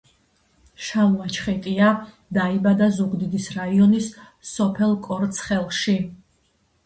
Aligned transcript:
შალვა 0.85 1.27
ჩხეტია 1.35 1.89
დაიბადა 2.37 2.87
ზუგდიდის 2.97 3.49
რაიონის 3.57 4.09
სოფელ 4.53 4.95
კორცხელში. 5.09 5.97